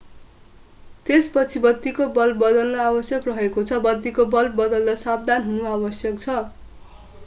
त्यसपछि 1.05 1.59
बत्तीको 1.65 2.07
बल्ब 2.15 2.41
बदल्न 2.43 2.79
आवश्यक 2.85 3.29
रहेको 3.31 3.65
छ 3.65 3.79
बत्तीको 3.85 4.25
बल्ब 4.33 4.59
बदल्दा 4.61 4.99
सावधान 5.03 5.49
हुनु 5.51 5.69
आवश्यक 5.73 6.23
छ 6.25 6.41